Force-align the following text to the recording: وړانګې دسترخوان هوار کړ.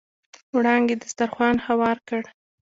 وړانګې 0.55 0.95
دسترخوان 1.01 1.55
هوار 1.67 1.97
کړ. 2.07 2.23